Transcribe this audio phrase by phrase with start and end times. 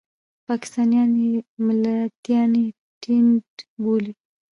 [0.47, 1.33] پاکستانیان یې
[1.65, 2.65] ملتانی
[3.03, 3.49] ټېنټ
[3.83, 4.13] بولي.